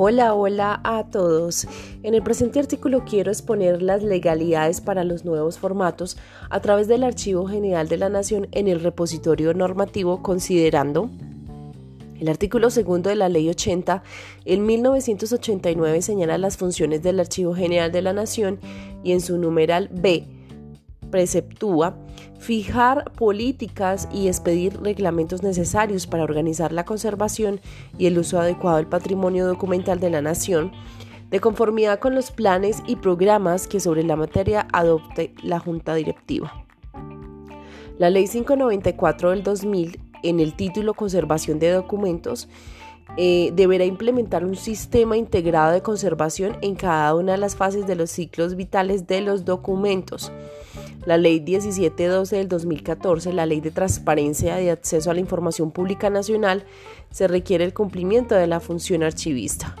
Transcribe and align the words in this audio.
Hola, 0.00 0.32
hola 0.34 0.80
a 0.84 1.10
todos. 1.10 1.66
En 2.04 2.14
el 2.14 2.22
presente 2.22 2.60
artículo 2.60 3.02
quiero 3.04 3.32
exponer 3.32 3.82
las 3.82 4.04
legalidades 4.04 4.80
para 4.80 5.02
los 5.02 5.24
nuevos 5.24 5.58
formatos 5.58 6.16
a 6.50 6.60
través 6.60 6.86
del 6.86 7.02
Archivo 7.02 7.48
General 7.48 7.88
de 7.88 7.96
la 7.96 8.08
Nación 8.08 8.46
en 8.52 8.68
el 8.68 8.78
repositorio 8.78 9.54
normativo 9.54 10.22
considerando 10.22 11.10
el 12.20 12.28
artículo 12.28 12.70
segundo 12.70 13.10
de 13.10 13.16
la 13.16 13.28
Ley 13.28 13.48
80 13.48 14.04
en 14.44 14.66
1989 14.66 16.00
señala 16.00 16.38
las 16.38 16.56
funciones 16.56 17.02
del 17.02 17.18
Archivo 17.18 17.56
General 17.56 17.90
de 17.90 18.02
la 18.02 18.12
Nación 18.12 18.60
y 19.02 19.10
en 19.10 19.20
su 19.20 19.36
numeral 19.36 19.88
B 19.92 20.28
preceptúa 21.10 21.98
fijar 22.38 23.10
políticas 23.12 24.08
y 24.12 24.28
expedir 24.28 24.80
reglamentos 24.80 25.42
necesarios 25.42 26.06
para 26.06 26.24
organizar 26.24 26.72
la 26.72 26.84
conservación 26.84 27.60
y 27.98 28.06
el 28.06 28.18
uso 28.18 28.40
adecuado 28.40 28.76
del 28.76 28.86
patrimonio 28.86 29.46
documental 29.46 30.00
de 30.00 30.10
la 30.10 30.22
nación, 30.22 30.72
de 31.30 31.40
conformidad 31.40 31.98
con 31.98 32.14
los 32.14 32.30
planes 32.30 32.82
y 32.86 32.96
programas 32.96 33.66
que 33.66 33.80
sobre 33.80 34.02
la 34.02 34.16
materia 34.16 34.66
adopte 34.72 35.34
la 35.42 35.58
Junta 35.58 35.94
Directiva. 35.94 36.64
La 37.98 38.10
Ley 38.10 38.28
594 38.28 39.30
del 39.30 39.42
2000, 39.42 40.00
en 40.22 40.40
el 40.40 40.54
título 40.54 40.94
Conservación 40.94 41.58
de 41.58 41.70
Documentos, 41.72 42.48
eh, 43.16 43.50
deberá 43.54 43.84
implementar 43.84 44.44
un 44.44 44.56
sistema 44.56 45.16
integrado 45.16 45.72
de 45.72 45.82
conservación 45.82 46.56
en 46.60 46.74
cada 46.74 47.14
una 47.14 47.32
de 47.32 47.38
las 47.38 47.56
fases 47.56 47.86
de 47.86 47.96
los 47.96 48.10
ciclos 48.10 48.54
vitales 48.54 49.06
de 49.06 49.20
los 49.20 49.44
documentos 49.44 50.30
la 51.08 51.16
Ley 51.16 51.40
1712 51.40 52.36
del 52.36 52.48
2014, 52.48 53.32
la 53.32 53.46
Ley 53.46 53.62
de 53.62 53.70
Transparencia 53.70 54.56
de 54.56 54.70
Acceso 54.70 55.10
a 55.10 55.14
la 55.14 55.20
Información 55.20 55.70
Pública 55.70 56.10
Nacional, 56.10 56.64
se 57.10 57.26
requiere 57.26 57.64
el 57.64 57.72
cumplimiento 57.72 58.34
de 58.34 58.46
la 58.46 58.60
función 58.60 59.02
archivista. 59.02 59.74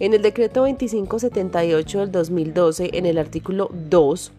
En 0.00 0.12
el 0.12 0.22
decreto 0.22 0.60
2578 0.60 2.00
del 2.00 2.10
2012, 2.10 2.90
en 2.94 3.06
el 3.06 3.18
artículo 3.18 3.70
2, 3.72 4.32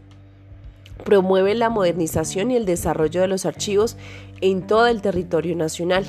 promueve 1.06 1.56
la 1.56 1.70
modernización 1.70 2.52
y 2.52 2.58
el 2.58 2.66
desarrollo 2.66 3.22
de 3.22 3.28
los 3.28 3.46
archivos 3.46 3.96
en 4.42 4.68
todo 4.68 4.88
el 4.88 5.02
territorio 5.02 5.56
nacional. 5.56 6.06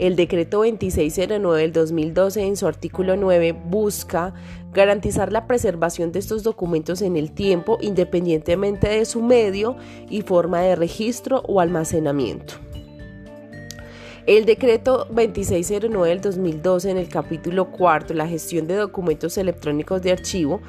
El 0.00 0.16
decreto 0.16 0.64
2609 0.64 1.60
del 1.60 1.72
2012 1.74 2.42
en 2.42 2.56
su 2.56 2.66
artículo 2.66 3.16
9 3.16 3.52
busca 3.52 4.32
garantizar 4.72 5.30
la 5.30 5.46
preservación 5.46 6.10
de 6.10 6.20
estos 6.20 6.42
documentos 6.42 7.02
en 7.02 7.18
el 7.18 7.32
tiempo 7.32 7.76
independientemente 7.82 8.88
de 8.88 9.04
su 9.04 9.20
medio 9.20 9.76
y 10.08 10.22
forma 10.22 10.62
de 10.62 10.74
registro 10.74 11.42
o 11.46 11.60
almacenamiento. 11.60 12.54
El 14.24 14.46
decreto 14.46 15.06
2609 15.10 16.08
del 16.08 16.22
2012 16.22 16.90
en 16.92 16.96
el 16.96 17.10
capítulo 17.10 17.70
cuarto, 17.70 18.14
la 18.14 18.26
gestión 18.26 18.66
de 18.66 18.76
documentos 18.76 19.36
electrónicos 19.36 20.00
de 20.00 20.12
archivo, 20.12 20.62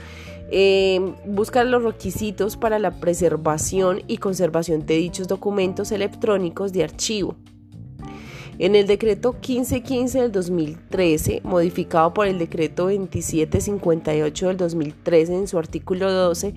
eh, 0.51 0.99
busca 1.25 1.63
los 1.63 1.81
requisitos 1.81 2.57
para 2.57 2.79
la 2.79 2.99
preservación 2.99 4.01
y 4.07 4.17
conservación 4.17 4.85
de 4.85 4.95
dichos 4.95 5.29
documentos 5.29 5.93
electrónicos 5.93 6.73
de 6.73 6.83
archivo. 6.83 7.37
En 8.61 8.75
el 8.75 8.85
decreto 8.85 9.33
1515 9.33 10.21
del 10.21 10.31
2013, 10.31 11.41
modificado 11.43 12.13
por 12.13 12.27
el 12.27 12.37
decreto 12.37 12.83
2758 12.83 14.47
del 14.49 14.57
2013 14.57 15.33
en 15.33 15.47
su 15.47 15.57
artículo 15.57 16.11
12, 16.11 16.53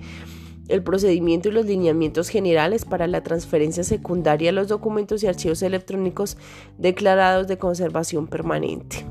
el 0.67 0.83
procedimiento 0.83 1.49
y 1.49 1.53
los 1.53 1.65
lineamientos 1.65 2.29
generales 2.29 2.85
para 2.85 3.07
la 3.07 3.23
transferencia 3.23 3.83
secundaria 3.83 4.49
de 4.49 4.51
los 4.51 4.67
documentos 4.67 5.23
y 5.23 5.27
archivos 5.27 5.63
electrónicos 5.63 6.37
declarados 6.77 7.47
de 7.47 7.57
conservación 7.57 8.27
permanente. 8.27 9.03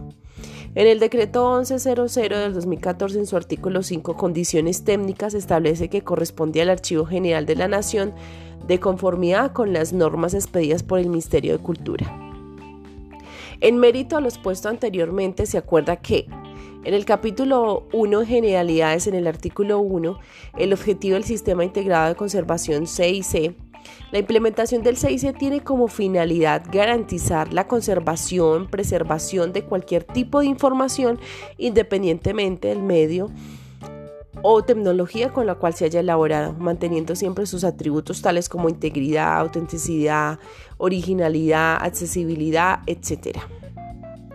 En 0.77 0.86
el 0.86 1.01
decreto 1.01 1.58
1100 1.58 2.29
del 2.29 2.55
2014, 2.55 3.19
en 3.19 3.27
su 3.27 3.36
artículo 3.36 3.83
5, 3.83 4.17
condiciones 4.17 4.85
técnicas, 4.85 5.35
establece 5.35 5.89
que 5.89 6.02
corresponde 6.02 6.63
al 6.63 6.70
Archivo 6.70 7.07
General 7.07 7.45
de 7.45 7.57
la 7.57 7.67
Nación 7.67 8.14
de 8.69 8.79
conformidad 8.79 9.51
con 9.51 9.73
las 9.73 9.92
normas 9.92 10.33
expedidas 10.33 10.85
por 10.85 11.01
el 11.01 11.08
Ministerio 11.08 11.55
de 11.55 11.58
Cultura. 11.58 12.23
En 13.61 13.79
mérito 13.79 14.17
a 14.17 14.20
los 14.20 14.39
puestos 14.39 14.70
anteriormente, 14.70 15.47
se 15.47 15.59
acuerda 15.59 15.97
que 15.97 16.27
en 16.85 16.92
el 16.92 17.07
capítulo 17.07 17.89
1, 17.92 18.27
Generalidades, 18.27 19.07
en 19.07 19.15
el 19.15 19.27
artículo 19.27 19.79
1, 19.79 20.19
el 20.59 20.73
objetivo 20.73 21.15
del 21.15 21.25
Sistema 21.25 21.64
Integrado 21.64 22.09
de 22.09 22.14
Conservación 22.14 22.87
CIC, 22.87 23.55
la 24.13 24.19
implementación 24.19 24.83
del 24.83 24.97
CIC 24.97 25.37
tiene 25.39 25.63
como 25.63 25.89
finalidad 25.89 26.63
garantizar 26.70 27.53
la 27.53 27.67
conservación, 27.67 28.69
preservación 28.69 29.53
de 29.53 29.64
cualquier 29.64 30.05
tipo 30.05 30.41
de 30.41 30.47
información 30.47 31.19
independientemente 31.59 32.69
del 32.69 32.83
medio 32.83 33.31
o 34.47 34.63
tecnología 34.63 35.31
con 35.31 35.47
la 35.47 35.55
cual 35.55 35.73
se 35.73 35.87
haya 35.87 36.01
elaborado, 36.01 36.53
manteniendo 36.53 37.17
siempre 37.17 37.47
sus 37.47 37.65
atributos 37.65 38.21
tales 38.21 38.51
como 38.51 38.69
integridad, 38.69 39.39
autenticidad, 39.39 40.39
originalidad, 40.77 41.79
accesibilidad, 41.81 42.81
etc. 42.87 43.39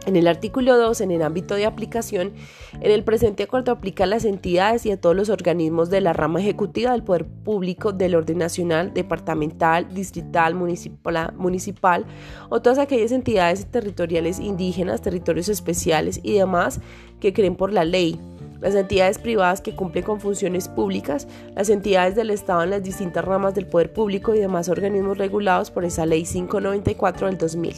En 0.08 0.16
el 0.16 0.28
artículo 0.28 0.80
2, 0.80 1.02
en 1.02 1.12
el 1.12 1.22
ámbito 1.22 1.54
de 1.54 1.68
aplicación, 1.68 2.34
en 2.82 2.90
el 2.90 3.04
presente 3.04 3.44
acuerdo 3.44 3.72
aplica 3.72 4.06
a 4.06 4.08
las 4.08 4.26
entidades 4.26 4.84
y 4.88 4.92
a 4.92 5.00
todos 5.00 5.16
los 5.16 5.30
organismos 5.30 5.92
de 5.92 6.02
la 6.02 6.14
rama 6.14 6.40
ejecutiva 6.40 6.94
del 6.94 7.04
poder 7.04 7.28
público 7.28 7.92
del 7.92 8.16
orden 8.16 8.40
nacional, 8.40 8.96
departamental, 8.96 9.94
distrital, 9.94 10.56
municipal, 10.56 11.36
municipal 11.38 12.08
o 12.50 12.64
todas 12.64 12.80
aquellas 12.80 13.12
entidades 13.12 13.68
territoriales 13.68 14.40
indígenas, 14.40 15.04
territorios 15.04 15.50
especiales 15.50 16.20
y 16.24 16.34
demás 16.34 16.82
que 17.20 17.32
creen 17.32 17.56
por 17.56 17.72
la 17.72 17.86
ley 17.86 18.20
las 18.62 18.76
entidades 18.76 19.18
privadas 19.18 19.62
que 19.62 19.76
cumplen 19.76 20.04
con 20.04 20.20
funciones 20.20 20.68
públicas, 20.68 21.28
las 21.56 21.70
entidades 21.70 22.16
del 22.16 22.30
Estado 22.30 22.64
en 22.64 22.72
las 22.72 22.84
distintas 22.84 23.24
ramas 23.24 23.56
del 23.56 23.68
poder 23.68 23.94
público 23.94 24.36
y 24.36 24.40
demás 24.40 24.70
organismos 24.70 25.18
regulados 25.18 25.72
por 25.72 25.86
esa 25.86 26.06
Ley 26.06 26.24
594 26.24 27.28
del 27.28 27.38
2000. 27.38 27.76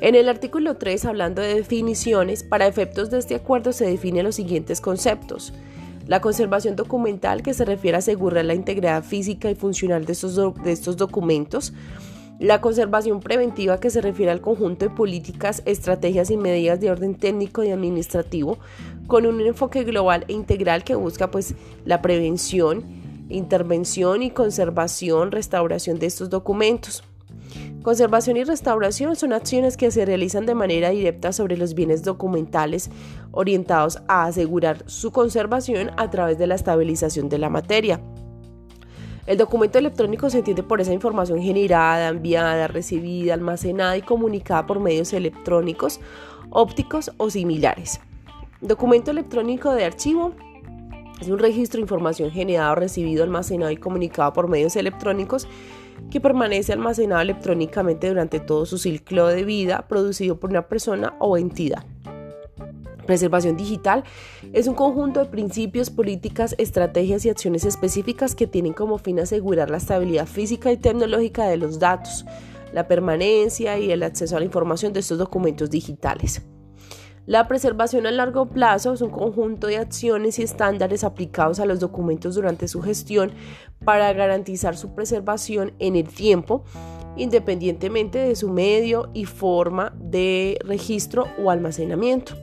En 0.00 0.14
el 0.14 0.28
artículo 0.28 0.76
3, 0.76 1.06
hablando 1.06 1.40
de 1.40 1.54
definiciones, 1.54 2.42
para 2.42 2.66
efectos 2.66 3.10
de 3.10 3.18
este 3.18 3.36
acuerdo 3.36 3.72
se 3.72 3.86
definen 3.86 4.24
los 4.24 4.34
siguientes 4.34 4.80
conceptos. 4.80 5.54
La 6.06 6.20
conservación 6.20 6.76
documental, 6.76 7.42
que 7.42 7.54
se 7.54 7.64
refiere 7.64 7.96
a 7.96 8.00
asegurar 8.00 8.44
la 8.44 8.52
integridad 8.52 9.02
física 9.02 9.50
y 9.50 9.54
funcional 9.54 10.04
de 10.04 10.12
estos, 10.12 10.36
de 10.62 10.72
estos 10.72 10.98
documentos, 10.98 11.72
la 12.44 12.60
conservación 12.60 13.20
preventiva 13.20 13.80
que 13.80 13.88
se 13.88 14.02
refiere 14.02 14.30
al 14.30 14.42
conjunto 14.42 14.84
de 14.84 14.94
políticas, 14.94 15.62
estrategias 15.64 16.30
y 16.30 16.36
medidas 16.36 16.78
de 16.78 16.90
orden 16.90 17.14
técnico 17.14 17.64
y 17.64 17.70
administrativo 17.70 18.58
con 19.06 19.24
un 19.24 19.40
enfoque 19.40 19.82
global 19.82 20.26
e 20.28 20.34
integral 20.34 20.84
que 20.84 20.94
busca 20.94 21.30
pues 21.30 21.54
la 21.86 22.02
prevención, 22.02 22.84
intervención 23.30 24.22
y 24.22 24.30
conservación, 24.30 25.32
restauración 25.32 25.98
de 25.98 26.04
estos 26.04 26.28
documentos. 26.28 27.02
Conservación 27.82 28.36
y 28.36 28.44
restauración 28.44 29.16
son 29.16 29.32
acciones 29.32 29.78
que 29.78 29.90
se 29.90 30.04
realizan 30.04 30.44
de 30.44 30.54
manera 30.54 30.90
directa 30.90 31.32
sobre 31.32 31.56
los 31.56 31.72
bienes 31.72 32.02
documentales 32.02 32.90
orientados 33.30 34.02
a 34.06 34.26
asegurar 34.26 34.84
su 34.84 35.12
conservación 35.12 35.92
a 35.96 36.10
través 36.10 36.36
de 36.36 36.46
la 36.46 36.56
estabilización 36.56 37.30
de 37.30 37.38
la 37.38 37.48
materia. 37.48 38.02
El 39.26 39.38
documento 39.38 39.78
electrónico 39.78 40.28
se 40.28 40.38
entiende 40.38 40.62
por 40.62 40.82
esa 40.82 40.92
información 40.92 41.40
generada, 41.40 42.08
enviada, 42.08 42.68
recibida, 42.68 43.32
almacenada 43.32 43.96
y 43.96 44.02
comunicada 44.02 44.66
por 44.66 44.80
medios 44.80 45.14
electrónicos, 45.14 45.98
ópticos 46.50 47.10
o 47.16 47.30
similares. 47.30 48.00
Documento 48.60 49.10
electrónico 49.10 49.72
de 49.72 49.86
archivo 49.86 50.32
es 51.22 51.28
un 51.28 51.38
registro 51.38 51.78
de 51.78 51.82
información 51.82 52.30
generado, 52.30 52.74
recibido, 52.74 53.24
almacenado 53.24 53.70
y 53.70 53.78
comunicado 53.78 54.34
por 54.34 54.48
medios 54.48 54.76
electrónicos 54.76 55.48
que 56.10 56.20
permanece 56.20 56.74
almacenado 56.74 57.22
electrónicamente 57.22 58.08
durante 58.08 58.40
todo 58.40 58.66
su 58.66 58.76
ciclo 58.76 59.28
de 59.28 59.44
vida 59.44 59.86
producido 59.88 60.38
por 60.38 60.50
una 60.50 60.68
persona 60.68 61.14
o 61.18 61.38
entidad. 61.38 61.86
Preservación 63.06 63.56
digital 63.56 64.04
es 64.52 64.66
un 64.66 64.74
conjunto 64.74 65.20
de 65.20 65.26
principios, 65.26 65.90
políticas, 65.90 66.54
estrategias 66.58 67.24
y 67.24 67.30
acciones 67.30 67.64
específicas 67.64 68.34
que 68.34 68.46
tienen 68.46 68.72
como 68.72 68.98
fin 68.98 69.20
asegurar 69.20 69.70
la 69.70 69.76
estabilidad 69.76 70.26
física 70.26 70.72
y 70.72 70.76
tecnológica 70.76 71.46
de 71.46 71.58
los 71.58 71.78
datos, 71.78 72.24
la 72.72 72.88
permanencia 72.88 73.78
y 73.78 73.90
el 73.90 74.02
acceso 74.02 74.36
a 74.36 74.40
la 74.40 74.46
información 74.46 74.92
de 74.92 75.00
estos 75.00 75.18
documentos 75.18 75.70
digitales. 75.70 76.42
La 77.26 77.48
preservación 77.48 78.06
a 78.06 78.10
largo 78.10 78.50
plazo 78.50 78.92
es 78.92 79.00
un 79.00 79.08
conjunto 79.08 79.66
de 79.66 79.78
acciones 79.78 80.38
y 80.38 80.42
estándares 80.42 81.04
aplicados 81.04 81.58
a 81.58 81.64
los 81.64 81.80
documentos 81.80 82.34
durante 82.34 82.68
su 82.68 82.82
gestión 82.82 83.32
para 83.82 84.12
garantizar 84.12 84.76
su 84.76 84.94
preservación 84.94 85.72
en 85.78 85.96
el 85.96 86.06
tiempo, 86.06 86.64
independientemente 87.16 88.18
de 88.18 88.36
su 88.36 88.50
medio 88.50 89.08
y 89.14 89.24
forma 89.24 89.94
de 89.98 90.58
registro 90.64 91.26
o 91.42 91.50
almacenamiento. 91.50 92.34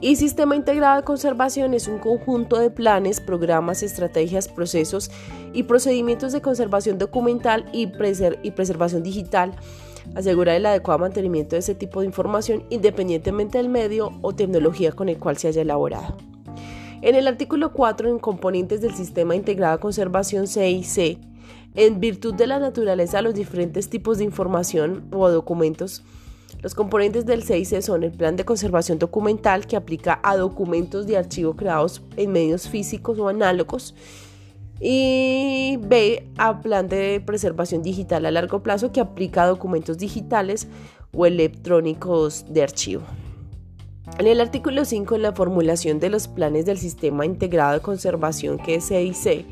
Y 0.00 0.14
Sistema 0.14 0.54
Integrado 0.54 0.96
de 0.96 1.02
Conservación 1.02 1.74
es 1.74 1.88
un 1.88 1.98
conjunto 1.98 2.56
de 2.60 2.70
planes, 2.70 3.20
programas, 3.20 3.82
estrategias, 3.82 4.46
procesos 4.46 5.10
y 5.52 5.64
procedimientos 5.64 6.32
de 6.32 6.40
conservación 6.40 6.98
documental 6.98 7.64
y, 7.72 7.90
y 8.44 8.50
preservación 8.52 9.02
digital. 9.02 9.56
Asegura 10.14 10.54
el 10.54 10.66
adecuado 10.66 11.00
mantenimiento 11.00 11.56
de 11.56 11.60
ese 11.60 11.74
tipo 11.74 12.00
de 12.00 12.06
información 12.06 12.62
independientemente 12.70 13.58
del 13.58 13.68
medio 13.68 14.12
o 14.22 14.32
tecnología 14.36 14.92
con 14.92 15.08
el 15.08 15.18
cual 15.18 15.36
se 15.36 15.48
haya 15.48 15.62
elaborado. 15.62 16.16
En 17.02 17.16
el 17.16 17.26
artículo 17.26 17.72
4, 17.72 18.08
en 18.08 18.20
componentes 18.20 18.80
del 18.80 18.94
Sistema 18.94 19.34
Integrado 19.34 19.76
de 19.76 19.80
Conservación 19.80 20.46
CIC, 20.46 21.18
en 21.74 21.98
virtud 21.98 22.34
de 22.34 22.46
la 22.46 22.60
naturaleza 22.60 23.16
de 23.16 23.24
los 23.24 23.34
diferentes 23.34 23.90
tipos 23.90 24.18
de 24.18 24.24
información 24.24 25.08
o 25.12 25.28
documentos, 25.28 26.04
los 26.60 26.74
componentes 26.74 27.24
del 27.24 27.44
CIC 27.44 27.82
son 27.82 28.02
el 28.02 28.10
plan 28.10 28.36
de 28.36 28.44
conservación 28.44 28.98
documental 28.98 29.66
que 29.66 29.76
aplica 29.76 30.18
a 30.22 30.36
documentos 30.36 31.06
de 31.06 31.16
archivo 31.16 31.54
creados 31.54 32.02
en 32.16 32.32
medios 32.32 32.68
físicos 32.68 33.18
o 33.18 33.28
análogos 33.28 33.94
y 34.80 35.78
B 35.80 36.28
a 36.36 36.60
plan 36.60 36.88
de 36.88 37.22
preservación 37.24 37.82
digital 37.82 38.26
a 38.26 38.30
largo 38.30 38.62
plazo 38.62 38.92
que 38.92 39.00
aplica 39.00 39.44
a 39.44 39.46
documentos 39.46 39.98
digitales 39.98 40.68
o 41.12 41.26
electrónicos 41.26 42.44
de 42.48 42.62
archivo. 42.62 43.02
En 44.18 44.26
el 44.26 44.40
artículo 44.40 44.84
5, 44.84 45.16
en 45.16 45.22
la 45.22 45.32
formulación 45.32 46.00
de 46.00 46.10
los 46.10 46.26
planes 46.26 46.66
del 46.66 46.78
Sistema 46.78 47.24
Integrado 47.24 47.74
de 47.74 47.80
Conservación 47.80 48.58
que 48.58 48.76
es 48.76 48.88
CIC, 48.88 49.46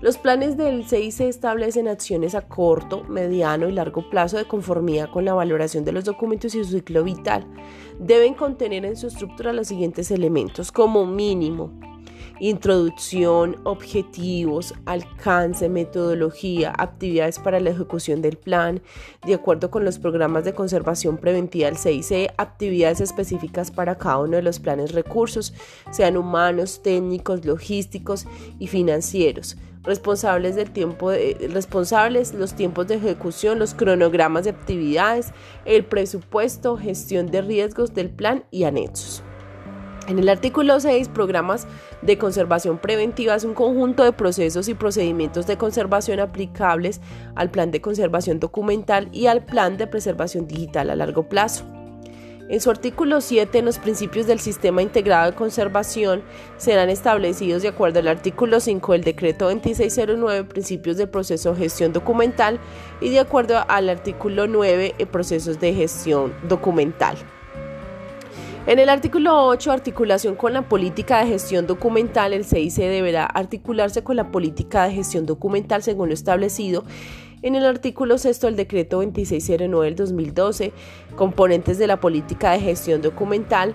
los 0.00 0.18
planes 0.18 0.56
del 0.56 0.84
CIC 0.84 1.20
establecen 1.20 1.88
acciones 1.88 2.34
a 2.34 2.42
corto, 2.42 3.04
mediano 3.04 3.68
y 3.68 3.72
largo 3.72 4.10
plazo 4.10 4.36
de 4.36 4.44
conformidad 4.44 5.10
con 5.10 5.24
la 5.24 5.34
valoración 5.34 5.84
de 5.84 5.92
los 5.92 6.04
documentos 6.04 6.54
y 6.54 6.64
su 6.64 6.72
ciclo 6.72 7.04
vital. 7.04 7.46
Deben 7.98 8.34
contener 8.34 8.84
en 8.84 8.96
su 8.96 9.06
estructura 9.06 9.52
los 9.52 9.68
siguientes 9.68 10.10
elementos 10.10 10.72
como 10.72 11.06
mínimo 11.06 11.70
introducción, 12.40 13.56
objetivos, 13.64 14.74
alcance, 14.86 15.68
metodología, 15.68 16.72
actividades 16.76 17.38
para 17.38 17.60
la 17.60 17.70
ejecución 17.70 18.22
del 18.22 18.36
plan, 18.36 18.82
de 19.24 19.34
acuerdo 19.34 19.70
con 19.70 19.84
los 19.84 19.98
programas 19.98 20.44
de 20.44 20.54
conservación 20.54 21.16
preventiva 21.18 21.66
del 21.66 21.78
CIC, 21.78 22.34
actividades 22.36 23.00
específicas 23.00 23.70
para 23.70 23.96
cada 23.96 24.18
uno 24.18 24.36
de 24.36 24.42
los 24.42 24.58
planes 24.58 24.92
recursos, 24.92 25.54
sean 25.90 26.16
humanos, 26.16 26.82
técnicos, 26.82 27.44
logísticos 27.44 28.26
y 28.58 28.66
financieros 28.66 29.56
responsables 29.84 30.56
del 30.56 30.70
tiempo 30.70 31.10
responsables 31.50 32.34
los 32.34 32.54
tiempos 32.54 32.88
de 32.88 32.96
ejecución, 32.96 33.58
los 33.58 33.74
cronogramas 33.74 34.44
de 34.44 34.50
actividades, 34.50 35.32
el 35.64 35.84
presupuesto, 35.84 36.76
gestión 36.76 37.26
de 37.26 37.42
riesgos 37.42 37.94
del 37.94 38.10
plan 38.10 38.44
y 38.50 38.64
anexos. 38.64 39.22
En 40.06 40.18
el 40.18 40.28
artículo 40.28 40.78
6, 40.80 41.08
programas 41.08 41.66
de 42.02 42.18
conservación 42.18 42.76
preventiva 42.78 43.34
es 43.34 43.44
un 43.44 43.54
conjunto 43.54 44.04
de 44.04 44.12
procesos 44.12 44.68
y 44.68 44.74
procedimientos 44.74 45.46
de 45.46 45.56
conservación 45.56 46.20
aplicables 46.20 47.00
al 47.34 47.50
plan 47.50 47.70
de 47.70 47.80
conservación 47.80 48.38
documental 48.38 49.08
y 49.12 49.26
al 49.26 49.46
plan 49.46 49.78
de 49.78 49.86
preservación 49.86 50.46
digital 50.46 50.90
a 50.90 50.96
largo 50.96 51.28
plazo. 51.28 51.64
En 52.46 52.60
su 52.60 52.70
artículo 52.70 53.22
7, 53.22 53.62
los 53.62 53.78
principios 53.78 54.26
del 54.26 54.38
Sistema 54.38 54.82
Integrado 54.82 55.30
de 55.30 55.36
Conservación 55.36 56.22
serán 56.58 56.90
establecidos 56.90 57.62
de 57.62 57.68
acuerdo 57.68 58.00
al 58.00 58.08
artículo 58.08 58.60
5 58.60 58.92
del 58.92 59.02
Decreto 59.02 59.46
2609, 59.46 60.44
principios 60.44 60.98
del 60.98 61.08
proceso 61.08 61.54
de 61.54 61.60
gestión 61.60 61.94
documental, 61.94 62.60
y 63.00 63.08
de 63.08 63.20
acuerdo 63.20 63.64
al 63.66 63.88
artículo 63.88 64.46
9, 64.46 64.94
procesos 65.10 65.58
de 65.58 65.72
gestión 65.72 66.34
documental. 66.46 67.16
En 68.66 68.78
el 68.78 68.90
artículo 68.90 69.46
8, 69.46 69.72
articulación 69.72 70.36
con 70.36 70.52
la 70.52 70.68
política 70.68 71.20
de 71.20 71.30
gestión 71.30 71.66
documental, 71.66 72.34
el 72.34 72.44
CIC 72.44 72.76
deberá 72.76 73.24
articularse 73.24 74.04
con 74.04 74.16
la 74.16 74.30
política 74.30 74.84
de 74.84 74.92
gestión 74.92 75.24
documental 75.24 75.82
según 75.82 76.08
lo 76.08 76.14
establecido 76.14 76.84
en 77.44 77.56
el 77.56 77.66
artículo 77.66 78.16
6 78.16 78.40
del 78.40 78.56
decreto 78.56 78.96
2609 78.96 79.84
del 79.84 79.96
2012, 79.96 80.72
componentes 81.14 81.76
de 81.76 81.86
la 81.86 82.00
política 82.00 82.52
de 82.52 82.60
gestión 82.60 83.02
documental, 83.02 83.74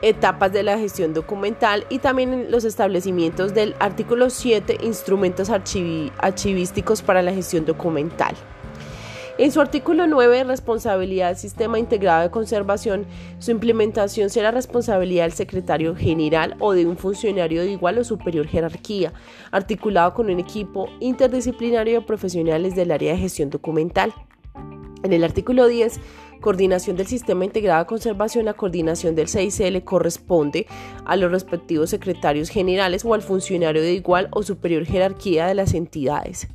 etapas 0.00 0.50
de 0.54 0.62
la 0.62 0.78
gestión 0.78 1.12
documental 1.12 1.84
y 1.90 1.98
también 1.98 2.50
los 2.50 2.64
establecimientos 2.64 3.52
del 3.52 3.74
artículo 3.78 4.30
7, 4.30 4.78
instrumentos 4.82 5.50
archivísticos 5.50 7.02
para 7.02 7.20
la 7.20 7.34
gestión 7.34 7.66
documental. 7.66 8.34
En 9.36 9.50
su 9.50 9.60
artículo 9.60 10.06
9, 10.06 10.44
responsabilidad 10.44 11.26
del 11.26 11.36
sistema 11.36 11.80
integrado 11.80 12.22
de 12.22 12.30
conservación, 12.30 13.04
su 13.40 13.50
implementación 13.50 14.30
será 14.30 14.52
responsabilidad 14.52 15.24
del 15.24 15.32
secretario 15.32 15.96
general 15.96 16.54
o 16.60 16.72
de 16.72 16.86
un 16.86 16.96
funcionario 16.96 17.62
de 17.62 17.72
igual 17.72 17.98
o 17.98 18.04
superior 18.04 18.46
jerarquía, 18.46 19.12
articulado 19.50 20.14
con 20.14 20.30
un 20.30 20.38
equipo 20.38 20.88
interdisciplinario 21.00 21.98
de 21.98 22.06
profesionales 22.06 22.76
del 22.76 22.92
área 22.92 23.12
de 23.12 23.18
gestión 23.18 23.50
documental. 23.50 24.14
En 25.02 25.12
el 25.12 25.24
artículo 25.24 25.66
10, 25.66 25.98
coordinación 26.40 26.96
del 26.96 27.08
sistema 27.08 27.44
integrado 27.44 27.80
de 27.80 27.88
conservación, 27.88 28.44
la 28.44 28.54
coordinación 28.54 29.16
del 29.16 29.26
CICL 29.26 29.82
corresponde 29.82 30.68
a 31.04 31.16
los 31.16 31.32
respectivos 31.32 31.90
secretarios 31.90 32.50
generales 32.50 33.04
o 33.04 33.14
al 33.14 33.22
funcionario 33.22 33.82
de 33.82 33.94
igual 33.94 34.28
o 34.30 34.44
superior 34.44 34.86
jerarquía 34.86 35.48
de 35.48 35.54
las 35.54 35.74
entidades. 35.74 36.46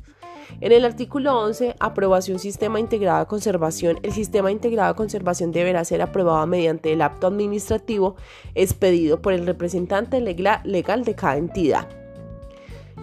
En 0.60 0.72
el 0.72 0.84
artículo 0.84 1.38
11, 1.40 1.76
aprobación 1.78 2.38
sistema 2.38 2.80
integrado 2.80 3.20
de 3.20 3.26
conservación. 3.26 3.98
El 4.02 4.12
sistema 4.12 4.50
integrado 4.50 4.92
de 4.92 4.96
conservación 4.96 5.52
deberá 5.52 5.84
ser 5.84 6.02
aprobado 6.02 6.46
mediante 6.46 6.92
el 6.92 7.02
acto 7.02 7.28
administrativo 7.28 8.16
expedido 8.54 9.22
por 9.22 9.32
el 9.32 9.46
representante 9.46 10.20
legal 10.20 11.04
de 11.04 11.14
cada 11.14 11.36
entidad. 11.36 11.88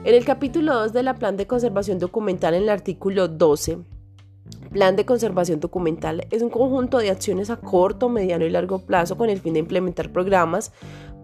En 0.04 0.14
el 0.14 0.24
capítulo 0.24 0.76
2 0.76 0.94
de 0.94 1.04
la 1.04 1.16
Plan 1.16 1.38
de 1.38 1.48
Conservación 1.48 2.00
Documental, 2.00 2.54
en 2.54 2.64
el 2.64 2.70
artículo 2.70 3.28
12, 3.28 3.80
Plan 4.72 4.96
de 4.96 5.06
conservación 5.06 5.60
documental 5.60 6.28
es 6.30 6.42
un 6.42 6.50
conjunto 6.50 6.98
de 7.00 7.10
acciones 7.10 7.50
a 7.50 7.58
corto, 7.58 8.10
mediano 8.10 8.46
y 8.46 8.50
largo 8.50 8.80
plazo 8.80 9.18
con 9.18 9.30
el 9.30 9.40
fin 9.40 9.54
de 9.54 9.60
implementar 9.60 10.12
programas, 10.12 10.72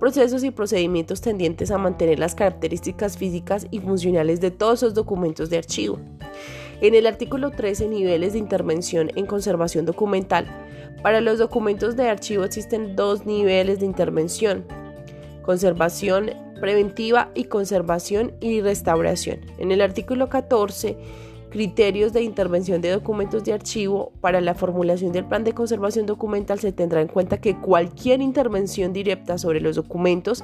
procesos 0.03 0.44
y 0.44 0.51
procedimientos 0.51 1.21
tendientes 1.21 1.71
a 1.71 1.77
mantener 1.77 2.19
las 2.19 2.35
características 2.35 3.17
físicas 3.17 3.67
y 3.71 3.79
funcionales 3.79 4.41
de 4.41 4.51
todos 4.51 4.79
esos 4.79 4.94
documentos 4.94 5.50
de 5.50 5.59
archivo. 5.59 5.97
En 6.81 6.94
el 6.94 7.07
artículo 7.07 7.51
13, 7.51 7.88
niveles 7.88 8.33
de 8.33 8.39
intervención 8.39 9.11
en 9.15 9.25
conservación 9.25 9.85
documental. 9.85 10.45
Para 11.01 11.21
los 11.21 11.39
documentos 11.39 11.95
de 11.95 12.09
archivo 12.09 12.44
existen 12.44 12.97
dos 12.97 13.25
niveles 13.25 13.79
de 13.79 13.85
intervención. 13.85 14.65
Conservación 15.41 16.31
preventiva 16.59 17.31
y 17.33 17.45
conservación 17.45 18.33
y 18.41 18.59
restauración. 18.59 19.39
En 19.57 19.71
el 19.71 19.79
artículo 19.79 20.27
14, 20.27 20.97
criterios 21.53 22.13
de 22.13 22.23
intervención 22.23 22.81
de 22.81 22.89
documentos 22.89 23.44
de 23.44 23.53
archivo, 23.53 24.11
para 24.21 24.41
la 24.41 24.55
formulación 24.55 25.11
del 25.11 25.23
plan 25.23 25.44
de 25.44 25.53
conservación 25.53 26.07
documental 26.07 26.60
se 26.60 26.72
tendrá 26.72 27.00
en 27.00 27.07
cuenta 27.07 27.39
que 27.39 27.55
cualquier 27.55 28.22
intervención 28.22 28.91
directa 28.91 29.38
sobre 29.38 29.62
los 29.62 29.75
documentos 29.75 30.43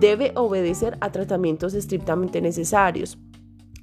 debe 0.00 0.32
obedecer 0.34 0.98
a 1.00 1.12
tratamientos 1.12 1.74
estrictamente 1.74 2.40
necesarios. 2.40 3.16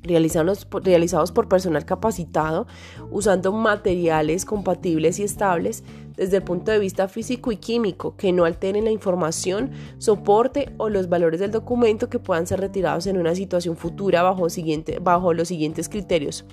Realizados, 0.03 0.67
realizados 0.83 1.31
por 1.31 1.47
personal 1.47 1.86
capacitado, 1.86 2.67
usando 3.12 3.53
materiales 3.53 4.43
compatibles 4.43 5.19
y 5.19 5.24
estables 5.24 5.86
desde 6.17 6.38
el 6.38 6.43
punto 6.43 6.71
de 6.71 6.79
vista 6.79 7.07
físico 7.07 7.51
y 7.51 7.57
químico, 7.57 8.17
que 8.17 8.33
no 8.33 8.43
alteren 8.43 8.86
la 8.86 8.91
información, 8.91 9.71
soporte 10.00 10.74
o 10.77 10.89
los 10.89 11.07
valores 11.07 11.39
del 11.39 11.51
documento 11.51 12.09
que 12.09 12.19
puedan 12.19 12.47
ser 12.47 12.59
retirados 12.59 13.05
en 13.07 13.17
una 13.17 13.36
situación 13.36 13.77
futura 13.77 14.24
bajo, 14.24 14.50
siguiente, 14.50 15.00
bajo 15.00 15.33
los 15.33 15.47
siguientes 15.47 15.88
criterios. 15.88 16.43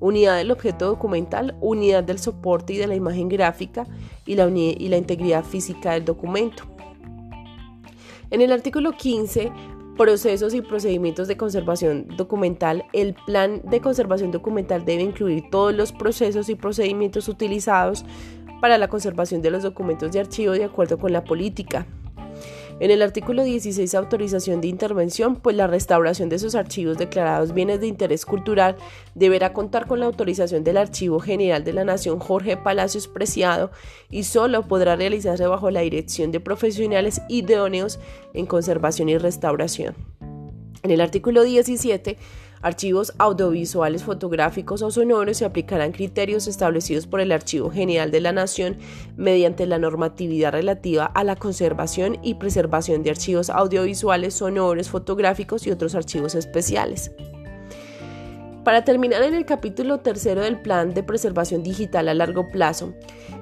Unidad 0.00 0.36
del 0.36 0.50
objeto 0.50 0.86
documental, 0.86 1.56
unidad 1.60 2.02
del 2.04 2.18
soporte 2.18 2.72
y 2.72 2.76
de 2.78 2.86
la 2.86 2.94
imagen 2.94 3.28
gráfica 3.28 3.86
y 4.24 4.36
la, 4.36 4.48
y 4.48 4.88
la 4.88 4.96
integridad 4.96 5.44
física 5.44 5.92
del 5.92 6.04
documento. 6.04 6.64
En 8.30 8.40
el 8.40 8.50
artículo 8.50 8.92
15 8.92 9.52
procesos 9.96 10.54
y 10.54 10.62
procedimientos 10.62 11.28
de 11.28 11.36
conservación 11.36 12.06
documental, 12.16 12.84
el 12.92 13.14
plan 13.26 13.60
de 13.64 13.80
conservación 13.80 14.30
documental 14.30 14.84
debe 14.84 15.02
incluir 15.02 15.44
todos 15.50 15.74
los 15.74 15.92
procesos 15.92 16.48
y 16.48 16.54
procedimientos 16.54 17.28
utilizados 17.28 18.04
para 18.62 18.78
la 18.78 18.86
conservación 18.86 19.42
de 19.42 19.50
los 19.50 19.64
documentos 19.64 20.12
de 20.12 20.20
archivo 20.20 20.52
de 20.52 20.62
acuerdo 20.62 20.96
con 20.96 21.12
la 21.12 21.24
política. 21.24 21.84
En 22.78 22.92
el 22.92 23.02
artículo 23.02 23.42
16, 23.42 23.92
autorización 23.96 24.60
de 24.60 24.68
intervención, 24.68 25.34
pues 25.34 25.56
la 25.56 25.66
restauración 25.66 26.28
de 26.28 26.36
esos 26.36 26.54
archivos 26.54 26.96
declarados 26.96 27.54
bienes 27.54 27.80
de 27.80 27.88
interés 27.88 28.24
cultural 28.24 28.76
deberá 29.16 29.52
contar 29.52 29.88
con 29.88 29.98
la 29.98 30.06
autorización 30.06 30.62
del 30.62 30.76
Archivo 30.76 31.18
General 31.18 31.64
de 31.64 31.72
la 31.72 31.82
Nación 31.82 32.20
Jorge 32.20 32.56
Palacios 32.56 33.08
Preciado 33.08 33.72
y 34.10 34.22
solo 34.22 34.62
podrá 34.68 34.94
realizarse 34.94 35.44
bajo 35.48 35.72
la 35.72 35.80
dirección 35.80 36.30
de 36.30 36.38
profesionales 36.38 37.20
idóneos 37.28 37.98
en 38.32 38.46
conservación 38.46 39.08
y 39.08 39.18
restauración. 39.18 39.96
En 40.84 40.92
el 40.92 41.00
artículo 41.00 41.42
17, 41.42 42.16
archivos 42.62 43.12
audiovisuales, 43.18 44.04
fotográficos 44.04 44.82
o 44.82 44.90
sonoros 44.90 45.36
se 45.36 45.44
aplicarán 45.44 45.92
criterios 45.92 46.46
establecidos 46.46 47.06
por 47.06 47.20
el 47.20 47.32
Archivo 47.32 47.70
General 47.70 48.10
de 48.10 48.20
la 48.20 48.32
Nación 48.32 48.78
mediante 49.16 49.66
la 49.66 49.78
normatividad 49.78 50.52
relativa 50.52 51.04
a 51.04 51.24
la 51.24 51.36
conservación 51.36 52.18
y 52.22 52.34
preservación 52.34 53.02
de 53.02 53.10
archivos 53.10 53.50
audiovisuales, 53.50 54.34
sonoros, 54.34 54.88
fotográficos 54.88 55.66
y 55.66 55.70
otros 55.70 55.94
archivos 55.94 56.34
especiales. 56.34 57.10
Para 58.64 58.84
terminar 58.84 59.24
en 59.24 59.34
el 59.34 59.44
capítulo 59.44 59.98
tercero 59.98 60.42
del 60.42 60.60
Plan 60.60 60.94
de 60.94 61.02
Preservación 61.02 61.64
Digital 61.64 62.08
a 62.08 62.14
largo 62.14 62.48
plazo, 62.48 62.94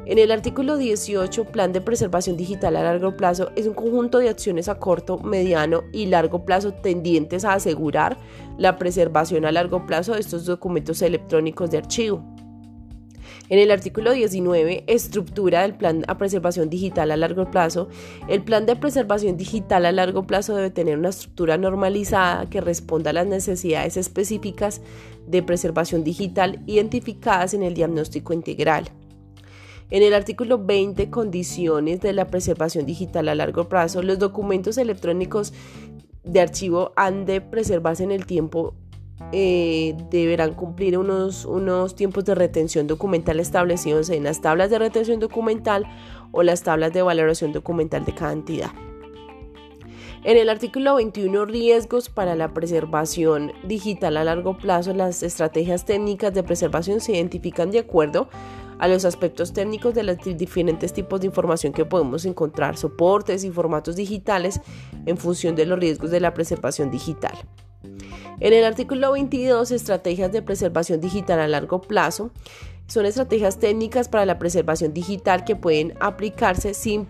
en 0.06 0.18
el 0.18 0.30
artículo 0.30 0.78
18, 0.78 1.44
Plan 1.44 1.74
de 1.74 1.82
Preservación 1.82 2.38
Digital 2.38 2.74
a 2.76 2.82
largo 2.82 3.18
plazo 3.18 3.50
es 3.54 3.66
un 3.66 3.74
conjunto 3.74 4.16
de 4.16 4.30
acciones 4.30 4.70
a 4.70 4.78
corto, 4.78 5.18
mediano 5.18 5.82
y 5.92 6.06
largo 6.06 6.46
plazo 6.46 6.72
tendientes 6.72 7.44
a 7.44 7.52
asegurar 7.52 8.16
la 8.56 8.78
preservación 8.78 9.44
a 9.44 9.52
largo 9.52 9.84
plazo 9.84 10.14
de 10.14 10.20
estos 10.20 10.46
documentos 10.46 11.02
electrónicos 11.02 11.70
de 11.70 11.78
archivo. 11.78 12.24
En 13.50 13.58
el 13.58 13.72
artículo 13.72 14.12
19, 14.12 14.84
estructura 14.86 15.62
del 15.62 15.74
plan 15.74 16.02
de 16.02 16.14
preservación 16.14 16.70
digital 16.70 17.10
a 17.10 17.16
largo 17.16 17.50
plazo, 17.50 17.88
el 18.28 18.44
plan 18.44 18.64
de 18.64 18.76
preservación 18.76 19.36
digital 19.36 19.86
a 19.86 19.92
largo 19.92 20.24
plazo 20.24 20.54
debe 20.54 20.70
tener 20.70 20.96
una 20.96 21.08
estructura 21.08 21.58
normalizada 21.58 22.48
que 22.48 22.60
responda 22.60 23.10
a 23.10 23.12
las 23.12 23.26
necesidades 23.26 23.96
específicas 23.96 24.82
de 25.26 25.42
preservación 25.42 26.04
digital 26.04 26.62
identificadas 26.66 27.52
en 27.52 27.64
el 27.64 27.74
diagnóstico 27.74 28.32
integral. 28.32 28.88
En 29.90 30.04
el 30.04 30.14
artículo 30.14 30.64
20, 30.64 31.10
condiciones 31.10 32.00
de 32.00 32.12
la 32.12 32.28
preservación 32.28 32.86
digital 32.86 33.28
a 33.28 33.34
largo 33.34 33.68
plazo, 33.68 34.00
los 34.04 34.20
documentos 34.20 34.78
electrónicos 34.78 35.52
de 36.22 36.40
archivo 36.40 36.92
han 36.94 37.24
de 37.24 37.40
preservarse 37.40 38.04
en 38.04 38.12
el 38.12 38.26
tiempo 38.26 38.76
eh, 39.32 39.96
deberán 40.10 40.54
cumplir 40.54 40.98
unos, 40.98 41.44
unos 41.44 41.94
tiempos 41.94 42.24
de 42.24 42.34
retención 42.34 42.86
documental 42.86 43.40
establecidos 43.40 44.10
en 44.10 44.24
las 44.24 44.40
tablas 44.40 44.70
de 44.70 44.78
retención 44.78 45.20
documental 45.20 45.86
o 46.32 46.42
las 46.42 46.62
tablas 46.62 46.92
de 46.92 47.02
valoración 47.02 47.52
documental 47.52 48.04
de 48.04 48.14
cada 48.14 48.32
entidad. 48.32 48.70
En 50.22 50.36
el 50.36 50.50
artículo 50.50 50.96
21, 50.96 51.46
riesgos 51.46 52.10
para 52.10 52.34
la 52.34 52.52
preservación 52.52 53.52
digital 53.64 54.18
a 54.18 54.24
largo 54.24 54.58
plazo, 54.58 54.92
las 54.92 55.22
estrategias 55.22 55.86
técnicas 55.86 56.34
de 56.34 56.42
preservación 56.42 57.00
se 57.00 57.12
identifican 57.12 57.70
de 57.70 57.78
acuerdo 57.78 58.28
a 58.78 58.88
los 58.88 59.06
aspectos 59.06 59.54
técnicos 59.54 59.94
de 59.94 60.02
los 60.02 60.18
diferentes 60.36 60.92
tipos 60.92 61.20
de 61.20 61.26
información 61.26 61.72
que 61.72 61.86
podemos 61.86 62.26
encontrar, 62.26 62.76
soportes 62.76 63.44
y 63.44 63.50
formatos 63.50 63.96
digitales 63.96 64.60
en 65.06 65.16
función 65.16 65.54
de 65.54 65.66
los 65.66 65.78
riesgos 65.78 66.10
de 66.10 66.20
la 66.20 66.34
preservación 66.34 66.90
digital. 66.90 67.32
En 67.82 68.52
el 68.52 68.64
artículo 68.64 69.12
22, 69.12 69.70
estrategias 69.70 70.32
de 70.32 70.42
preservación 70.42 71.00
digital 71.00 71.40
a 71.40 71.48
largo 71.48 71.82
plazo, 71.82 72.30
son 72.86 73.06
estrategias 73.06 73.58
técnicas 73.58 74.08
para 74.08 74.26
la 74.26 74.38
preservación 74.38 74.92
digital 74.92 75.44
que 75.44 75.54
pueden 75.54 75.94
aplicarse 76.00 76.74
sin, 76.74 77.06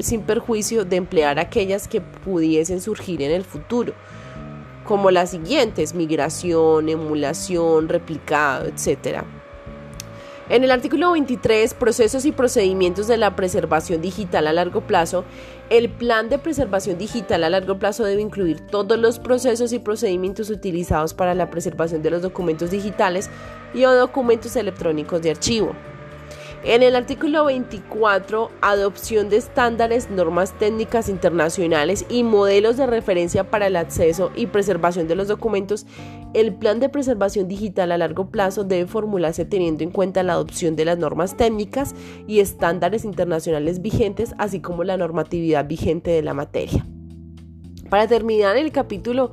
sin 0.00 0.22
perjuicio 0.22 0.84
de 0.84 0.96
emplear 0.96 1.38
aquellas 1.38 1.88
que 1.88 2.00
pudiesen 2.00 2.80
surgir 2.80 3.20
en 3.20 3.32
el 3.32 3.44
futuro, 3.44 3.94
como 4.84 5.10
las 5.10 5.30
siguientes, 5.30 5.94
migración, 5.94 6.88
emulación, 6.88 7.88
replicado, 7.88 8.66
etc. 8.66 9.24
En 10.50 10.62
el 10.62 10.70
artículo 10.70 11.12
23, 11.12 11.72
procesos 11.72 12.26
y 12.26 12.32
procedimientos 12.32 13.06
de 13.06 13.16
la 13.16 13.34
preservación 13.34 14.02
digital 14.02 14.46
a 14.46 14.52
largo 14.52 14.82
plazo, 14.82 15.24
el 15.70 15.88
plan 15.88 16.28
de 16.28 16.38
preservación 16.38 16.98
digital 16.98 17.44
a 17.44 17.50
largo 17.50 17.78
plazo 17.78 18.04
debe 18.04 18.20
incluir 18.20 18.60
todos 18.60 18.98
los 18.98 19.18
procesos 19.18 19.72
y 19.72 19.78
procedimientos 19.78 20.50
utilizados 20.50 21.14
para 21.14 21.34
la 21.34 21.48
preservación 21.48 22.02
de 22.02 22.10
los 22.10 22.20
documentos 22.20 22.70
digitales 22.70 23.30
y 23.72 23.86
o 23.86 23.94
documentos 23.94 24.54
electrónicos 24.56 25.22
de 25.22 25.30
archivo. 25.30 25.74
En 26.62 26.82
el 26.82 26.94
artículo 26.94 27.46
24, 27.46 28.50
adopción 28.60 29.30
de 29.30 29.38
estándares, 29.38 30.10
normas 30.10 30.58
técnicas 30.58 31.08
internacionales 31.08 32.04
y 32.10 32.22
modelos 32.22 32.76
de 32.76 32.86
referencia 32.86 33.44
para 33.44 33.66
el 33.66 33.76
acceso 33.76 34.30
y 34.34 34.46
preservación 34.46 35.08
de 35.08 35.14
los 35.14 35.28
documentos, 35.28 35.86
el 36.34 36.52
plan 36.54 36.80
de 36.80 36.88
preservación 36.88 37.48
digital 37.48 37.92
a 37.92 37.98
largo 37.98 38.30
plazo 38.30 38.64
debe 38.64 38.86
formularse 38.86 39.44
teniendo 39.44 39.84
en 39.84 39.90
cuenta 39.90 40.22
la 40.22 40.34
adopción 40.34 40.76
de 40.76 40.84
las 40.84 40.98
normas 40.98 41.36
técnicas 41.36 41.94
y 42.26 42.40
estándares 42.40 43.04
internacionales 43.04 43.80
vigentes, 43.80 44.34
así 44.36 44.60
como 44.60 44.84
la 44.84 44.96
normatividad 44.96 45.66
vigente 45.66 46.10
de 46.10 46.22
la 46.22 46.34
materia. 46.34 46.86
Para 47.88 48.08
terminar 48.08 48.56
el 48.56 48.72
capítulo 48.72 49.30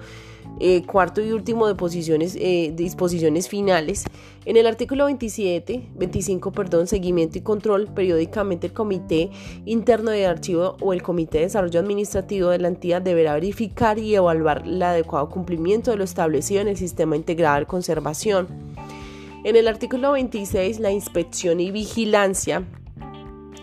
eh, 0.59 0.83
cuarto 0.85 1.21
y 1.21 1.31
último 1.31 1.67
de 1.67 1.75
posiciones, 1.75 2.37
eh, 2.39 2.71
disposiciones 2.75 3.49
finales. 3.49 4.03
En 4.45 4.57
el 4.57 4.67
artículo 4.67 5.05
27, 5.05 5.89
25, 5.95 6.51
perdón, 6.51 6.87
seguimiento 6.87 7.37
y 7.37 7.41
control, 7.41 7.87
periódicamente 7.87 8.67
el 8.67 8.73
Comité 8.73 9.31
Interno 9.65 10.11
de 10.11 10.25
Archivo 10.25 10.77
o 10.81 10.93
el 10.93 11.01
Comité 11.01 11.39
de 11.39 11.43
Desarrollo 11.45 11.79
Administrativo 11.79 12.49
de 12.49 12.59
la 12.59 12.67
entidad 12.67 13.01
deberá 13.01 13.33
verificar 13.33 13.97
y 13.97 14.15
evaluar 14.15 14.63
el 14.65 14.81
adecuado 14.81 15.29
cumplimiento 15.29 15.91
de 15.91 15.97
lo 15.97 16.03
establecido 16.03 16.61
en 16.61 16.67
el 16.67 16.77
sistema 16.77 17.15
integrado 17.15 17.59
de 17.59 17.65
conservación. 17.65 18.47
En 19.43 19.55
el 19.55 19.67
artículo 19.67 20.11
26, 20.11 20.79
la 20.79 20.91
inspección 20.91 21.59
y 21.59 21.71
vigilancia 21.71 22.63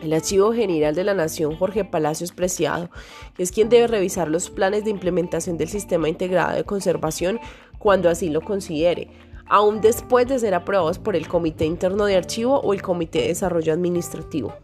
el 0.02 0.12
Archivo 0.12 0.52
General 0.52 0.94
de 0.94 1.04
la 1.04 1.14
Nación, 1.14 1.56
Jorge 1.56 1.84
Palacios 1.84 2.32
Preciado, 2.32 2.90
es 3.36 3.52
quien 3.52 3.68
debe 3.68 3.86
revisar 3.86 4.28
los 4.28 4.50
planes 4.50 4.84
de 4.84 4.90
implementación 4.90 5.56
del 5.56 5.68
sistema 5.68 6.08
integrado 6.08 6.56
de 6.56 6.64
conservación 6.64 7.40
cuando 7.78 8.08
así 8.08 8.28
lo 8.28 8.40
considere, 8.40 9.08
aún 9.46 9.80
después 9.80 10.28
de 10.28 10.38
ser 10.38 10.54
aprobados 10.54 10.98
por 10.98 11.16
el 11.16 11.28
Comité 11.28 11.64
Interno 11.64 12.04
de 12.04 12.16
Archivo 12.16 12.60
o 12.60 12.74
el 12.74 12.82
Comité 12.82 13.22
de 13.22 13.28
Desarrollo 13.28 13.72
Administrativo. 13.72 14.54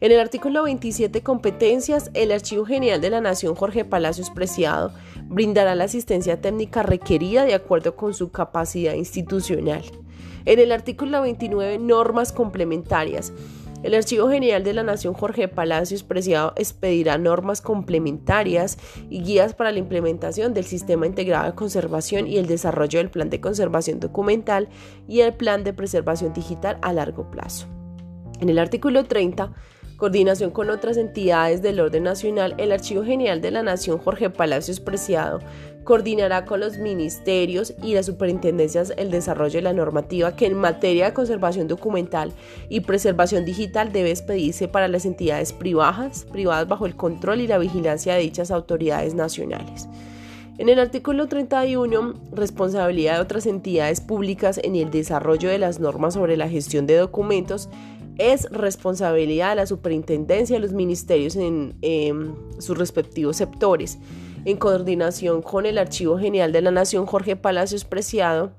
En 0.00 0.12
el 0.12 0.20
artículo 0.20 0.64
27 0.64 1.22
Competencias, 1.22 2.10
el 2.14 2.32
Archivo 2.32 2.66
General 2.66 3.00
de 3.00 3.10
la 3.10 3.20
Nación 3.20 3.54
Jorge 3.54 3.84
Palacios 3.84 4.30
Preciado 4.30 4.92
brindará 5.28 5.74
la 5.74 5.84
asistencia 5.84 6.40
técnica 6.40 6.82
requerida 6.82 7.44
de 7.44 7.54
acuerdo 7.54 7.96
con 7.96 8.12
su 8.12 8.30
capacidad 8.30 8.94
institucional. 8.94 9.82
En 10.44 10.58
el 10.58 10.72
artículo 10.72 11.22
29 11.22 11.78
Normas 11.78 12.32
complementarias. 12.32 13.32
El 13.84 13.92
Archivo 13.92 14.30
General 14.30 14.64
de 14.64 14.72
la 14.72 14.82
Nación 14.82 15.12
Jorge 15.12 15.46
Palacios 15.46 16.04
Preciado 16.04 16.54
expedirá 16.56 17.18
normas 17.18 17.60
complementarias 17.60 18.78
y 19.10 19.22
guías 19.22 19.52
para 19.52 19.72
la 19.72 19.78
implementación 19.78 20.54
del 20.54 20.64
Sistema 20.64 21.06
Integrado 21.06 21.44
de 21.44 21.54
Conservación 21.54 22.26
y 22.26 22.38
el 22.38 22.46
desarrollo 22.46 22.98
del 22.98 23.10
Plan 23.10 23.28
de 23.28 23.42
Conservación 23.42 24.00
Documental 24.00 24.70
y 25.06 25.20
el 25.20 25.34
Plan 25.34 25.64
de 25.64 25.74
Preservación 25.74 26.32
Digital 26.32 26.78
a 26.80 26.94
largo 26.94 27.30
plazo. 27.30 27.66
En 28.40 28.48
el 28.48 28.58
artículo 28.58 29.04
30, 29.04 29.52
coordinación 30.04 30.50
con 30.50 30.68
otras 30.68 30.98
entidades 30.98 31.62
del 31.62 31.80
orden 31.80 32.02
nacional, 32.02 32.54
el 32.58 32.72
Archivo 32.72 33.02
General 33.02 33.40
de 33.40 33.50
la 33.50 33.62
Nación 33.62 33.96
Jorge 33.96 34.28
Palacios 34.28 34.78
Preciado 34.78 35.40
coordinará 35.82 36.44
con 36.44 36.60
los 36.60 36.76
ministerios 36.76 37.72
y 37.82 37.94
las 37.94 38.04
superintendencias 38.04 38.92
el 38.98 39.10
desarrollo 39.10 39.54
de 39.54 39.62
la 39.62 39.72
normativa 39.72 40.36
que 40.36 40.44
en 40.44 40.58
materia 40.58 41.06
de 41.06 41.14
conservación 41.14 41.68
documental 41.68 42.32
y 42.68 42.80
preservación 42.80 43.46
digital 43.46 43.92
debe 43.92 44.10
expedirse 44.10 44.68
para 44.68 44.88
las 44.88 45.06
entidades 45.06 45.54
privadas, 45.54 46.26
privadas 46.30 46.68
bajo 46.68 46.84
el 46.84 46.96
control 46.96 47.40
y 47.40 47.46
la 47.46 47.56
vigilancia 47.56 48.12
de 48.12 48.20
dichas 48.20 48.50
autoridades 48.50 49.14
nacionales. 49.14 49.88
En 50.56 50.68
el 50.68 50.78
artículo 50.78 51.26
31, 51.26 52.14
responsabilidad 52.30 53.14
de 53.14 53.22
otras 53.22 53.46
entidades 53.46 54.00
públicas 54.00 54.60
en 54.62 54.76
el 54.76 54.90
desarrollo 54.92 55.48
de 55.48 55.58
las 55.58 55.80
normas 55.80 56.14
sobre 56.14 56.36
la 56.36 56.48
gestión 56.48 56.86
de 56.86 56.94
documentos 56.94 57.68
es 58.18 58.48
responsabilidad 58.50 59.50
de 59.50 59.56
la 59.56 59.66
superintendencia 59.66 60.56
de 60.56 60.60
los 60.60 60.72
ministerios 60.72 61.36
en 61.36 61.76
em, 61.82 62.34
sus 62.58 62.78
respectivos 62.78 63.36
sectores 63.36 63.98
en 64.44 64.56
coordinación 64.56 65.42
con 65.42 65.66
el 65.66 65.78
Archivo 65.78 66.18
General 66.18 66.52
de 66.52 66.60
la 66.60 66.70
Nación 66.70 67.06
Jorge 67.06 67.36
Palacios 67.36 67.84
Preciado, 67.84 68.52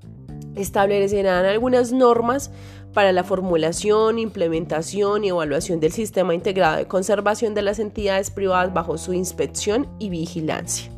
establecerán 0.55 1.45
algunas 1.45 1.91
normas 1.91 2.51
para 2.93 3.12
la 3.12 3.24
formulación, 3.24 4.19
implementación 4.19 5.25
y 5.25 5.29
evaluación 5.29 5.79
del 5.79 5.91
sistema 5.91 6.33
integrado 6.33 6.77
de 6.77 6.88
conservación 6.88 7.53
de 7.53 7.62
las 7.62 7.79
entidades 7.79 8.31
privadas 8.31 8.74
bajo 8.74 8.97
su 8.97 9.13
inspección 9.13 9.88
y 10.00 10.09
vigilancia. 10.09 10.91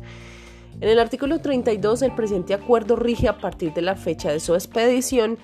En 0.80 0.88
el 0.88 1.00
artículo 1.00 1.40
32, 1.40 2.02
el 2.02 2.14
presente 2.14 2.54
acuerdo 2.54 2.94
rige 2.94 3.26
a 3.26 3.38
partir 3.38 3.74
de 3.74 3.82
la 3.82 3.96
fecha 3.96 4.30
de 4.30 4.38
su 4.38 4.54
expedición 4.54 5.38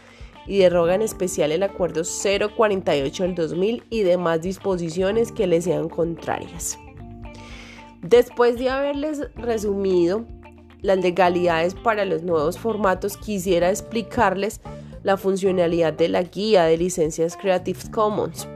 y 0.47 0.59
deroga 0.59 0.95
en 0.95 1.03
especial 1.03 1.53
el 1.53 1.63
acuerdo 1.63 2.03
048 2.03 3.23
del 3.23 3.35
2000 3.35 3.85
y 3.91 4.03
demás 4.03 4.43
disposiciones 4.43 5.33
que 5.33 5.47
le 5.47 5.61
sean 5.61 5.89
contrarias. 5.89 6.79
Después 8.03 8.59
de 8.59 8.69
haberles 8.69 9.35
resumido 9.35 10.25
las 10.83 10.99
legalidades 10.99 11.75
para 11.75 12.05
los 12.05 12.23
nuevos 12.23 12.59
formatos, 12.59 13.17
quisiera 13.17 13.71
explicarles 13.71 14.61
la 15.03 15.17
funcionalidad 15.17 15.95
de 15.95 16.09
la 16.09 16.23
guía 16.23 16.65
de 16.65 16.77
licencias 16.77 17.37
Creative 17.37 17.79
Commons. 17.91 18.47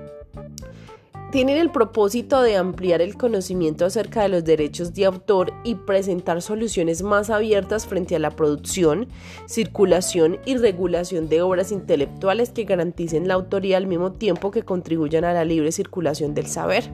Tienen 1.30 1.58
el 1.58 1.70
propósito 1.70 2.40
de 2.40 2.56
ampliar 2.56 3.02
el 3.02 3.16
conocimiento 3.16 3.84
acerca 3.84 4.22
de 4.22 4.30
los 4.30 4.44
derechos 4.44 4.94
de 4.94 5.04
autor 5.04 5.52
y 5.62 5.74
presentar 5.74 6.40
soluciones 6.40 7.02
más 7.02 7.28
abiertas 7.28 7.86
frente 7.86 8.16
a 8.16 8.18
la 8.18 8.30
producción, 8.30 9.08
circulación 9.46 10.38
y 10.46 10.56
regulación 10.56 11.28
de 11.28 11.42
obras 11.42 11.70
intelectuales 11.70 12.50
que 12.50 12.64
garanticen 12.64 13.28
la 13.28 13.34
autoría 13.34 13.76
al 13.76 13.86
mismo 13.86 14.12
tiempo 14.12 14.50
que 14.50 14.62
contribuyan 14.62 15.24
a 15.24 15.34
la 15.34 15.44
libre 15.44 15.70
circulación 15.70 16.32
del 16.34 16.46
saber. 16.46 16.90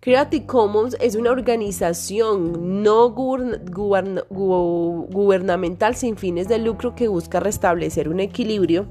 Creative 0.00 0.46
Commons 0.46 0.96
es 1.00 1.14
una 1.14 1.30
organización 1.30 2.82
no 2.82 3.10
gubernamental 4.30 5.94
sin 5.94 6.16
fines 6.16 6.48
de 6.48 6.58
lucro 6.58 6.96
que 6.96 7.06
busca 7.06 7.38
restablecer 7.38 8.08
un 8.08 8.18
equilibrio 8.18 8.88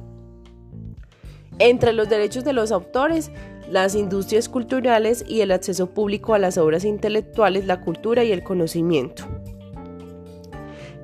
entre 1.59 1.91
los 1.93 2.09
derechos 2.09 2.43
de 2.45 2.53
los 2.53 2.71
autores 2.71 3.29
las 3.71 3.95
industrias 3.95 4.49
culturales 4.49 5.23
y 5.27 5.39
el 5.41 5.51
acceso 5.51 5.87
público 5.87 6.33
a 6.33 6.39
las 6.39 6.57
obras 6.57 6.83
intelectuales, 6.83 7.65
la 7.65 7.79
cultura 7.79 8.23
y 8.23 8.31
el 8.31 8.43
conocimiento. 8.43 9.23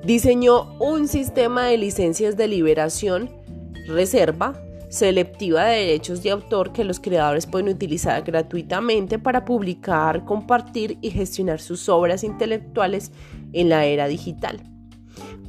Diseñó 0.04 0.76
un 0.78 1.08
sistema 1.08 1.64
de 1.66 1.78
licencias 1.78 2.36
de 2.36 2.46
liberación, 2.46 3.30
reserva, 3.86 4.62
selectiva 4.90 5.64
de 5.64 5.78
derechos 5.78 6.22
de 6.22 6.30
autor 6.30 6.72
que 6.72 6.84
los 6.84 7.00
creadores 7.00 7.46
pueden 7.46 7.68
utilizar 7.68 8.22
gratuitamente 8.22 9.18
para 9.18 9.44
publicar, 9.44 10.24
compartir 10.26 10.98
y 11.00 11.10
gestionar 11.10 11.60
sus 11.60 11.88
obras 11.88 12.22
intelectuales 12.22 13.12
en 13.54 13.70
la 13.70 13.86
era 13.86 14.06
digital. 14.08 14.60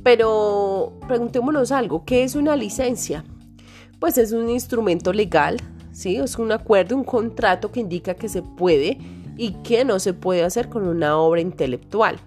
Pero 0.04 0.98
preguntémonos 1.08 1.72
algo, 1.74 2.06
¿qué 2.06 2.24
es 2.24 2.36
una 2.36 2.56
licencia? 2.56 3.26
Pues 4.00 4.18
es 4.18 4.32
un 4.32 4.50
instrumento 4.50 5.12
legal 5.12 5.58
es 6.08 6.38
un 6.38 6.52
acuerdo, 6.52 6.96
un 6.96 7.04
contrato 7.04 7.72
que 7.72 7.82
indica 7.82 8.14
que 8.14 8.30
se 8.30 8.42
puede 8.42 8.98
y 9.38 9.52
que 9.64 9.86
no 9.86 10.00
se 10.00 10.14
puede 10.14 10.44
hacer 10.44 10.70
con 10.70 10.88
una 10.88 11.18
obra 11.18 11.42
intelectual. 11.42 12.20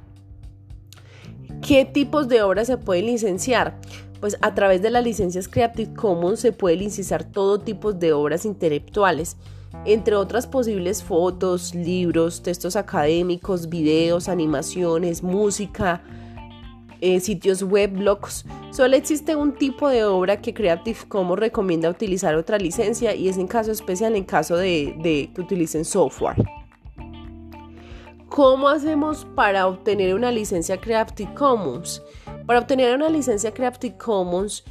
¿Qué 1.67 1.85
tipos 1.85 2.29
de 2.29 2.43
obras 2.43 2.67
se 2.67 2.77
pueden 2.77 3.07
licenciar? 3.07 3.79
Pues 4.21 4.37
a 4.41 4.55
través 4.55 4.83
de 4.83 4.91
las 4.91 5.05
licencias 5.05 5.49
Creative 5.49 5.95
Commons 5.95 6.41
se 6.41 6.53
puede 6.53 6.77
licenciar 6.77 7.25
todo 7.25 7.61
tipo 7.61 7.93
de 7.93 8.13
obras 8.13 8.45
intelectuales, 8.45 9.37
entre 9.85 10.17
otras 10.17 10.47
posibles 10.47 11.03
fotos, 11.03 11.75
libros, 11.75 12.43
textos 12.43 12.77
académicos, 12.77 13.69
videos, 13.69 14.29
animaciones, 14.29 15.23
música, 15.23 16.03
eh, 17.03 17.19
sitios 17.19 17.65
web, 17.65 17.91
blogs. 17.95 18.45
Solo 18.71 18.95
existe 18.95 19.35
un 19.35 19.55
tipo 19.55 19.89
de 19.89 20.05
obra 20.05 20.41
que 20.41 20.55
Creative 20.55 21.01
Commons 21.09 21.41
recomienda 21.41 21.91
utilizar 21.91 22.37
otra 22.37 22.59
licencia 22.59 23.13
y 23.13 23.29
es 23.29 23.39
en 23.39 23.49
caso 23.49 23.73
especial 23.73 24.15
en 24.15 24.23
caso 24.23 24.57
de, 24.57 25.29
que 25.35 25.41
utilicen 25.41 25.85
software. 25.85 26.37
¿Cómo 28.29 28.69
hacemos 28.69 29.27
para 29.35 29.67
obtener 29.67 30.15
una 30.15 30.31
licencia 30.31 30.81
Creative 30.81 31.35
Commons? 31.35 32.01
Para 32.47 32.61
obtener 32.61 32.95
una 32.95 33.09
licencia 33.09 33.53
Creative 33.53 33.97
Commons, 33.99 34.63